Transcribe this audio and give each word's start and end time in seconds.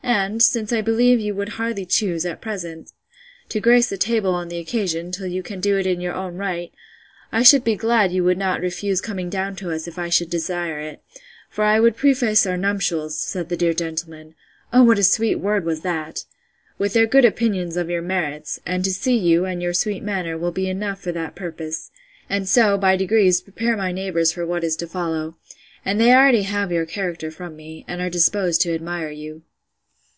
And, 0.00 0.42
since 0.42 0.72
I 0.72 0.80
believe 0.80 1.20
you 1.20 1.34
would 1.34 1.50
hardly 1.50 1.84
choose, 1.84 2.24
at 2.24 2.40
present, 2.40 2.92
to 3.50 3.60
grace 3.60 3.90
the 3.90 3.98
table 3.98 4.32
on 4.32 4.48
the 4.48 4.56
occasion, 4.58 5.10
till 5.10 5.26
you 5.26 5.42
can 5.42 5.60
do 5.60 5.76
it 5.76 5.86
in 5.86 6.00
your 6.00 6.14
own 6.14 6.36
right, 6.36 6.72
I 7.30 7.42
should 7.42 7.62
be 7.62 7.74
glad 7.76 8.10
you 8.12 8.24
would 8.24 8.38
not 8.38 8.60
refuse 8.62 9.00
coming 9.02 9.28
down 9.28 9.54
to 9.56 9.70
us 9.70 9.86
if 9.86 9.98
I 9.98 10.08
should 10.08 10.30
desire 10.30 10.80
it; 10.80 11.02
for 11.50 11.62
I 11.62 11.78
would 11.80 11.96
preface 11.96 12.46
our 12.46 12.56
nuptials, 12.56 13.18
said 13.18 13.48
the 13.50 13.56
dear 13.56 13.74
gentleman! 13.74 14.34
O 14.72 14.82
what 14.82 14.98
a 15.00 15.02
sweet 15.02 15.34
word 15.36 15.64
was 15.64 15.80
that!—with 15.82 16.92
their 16.94 17.06
good 17.06 17.24
opinion 17.26 17.76
of 17.76 17.90
your 17.90 18.00
merits: 18.02 18.60
and 18.64 18.84
to 18.84 18.92
see 18.92 19.16
you, 19.16 19.44
and 19.44 19.60
your 19.60 19.74
sweet 19.74 20.02
manner, 20.02 20.38
will 20.38 20.52
be 20.52 20.70
enough 20.70 21.00
for 21.02 21.12
that 21.12 21.34
purpose; 21.36 21.90
and 22.30 22.48
so, 22.48 22.78
by 22.78 22.96
degrees, 22.96 23.40
prepare 23.42 23.76
my 23.76 23.92
neighbours 23.92 24.32
for 24.32 24.46
what 24.46 24.64
is 24.64 24.76
to 24.76 24.86
follow: 24.86 25.36
And 25.84 26.00
they 26.00 26.14
already 26.14 26.42
have 26.42 26.72
your 26.72 26.86
character 26.86 27.30
from 27.30 27.56
me, 27.56 27.84
and 27.86 28.00
are 28.00 28.10
disposed 28.10 28.62
to 28.62 28.74
admire 28.74 29.10
you. 29.10 29.42